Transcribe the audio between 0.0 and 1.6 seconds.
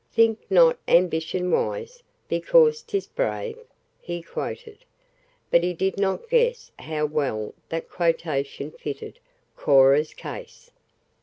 "'Think not ambition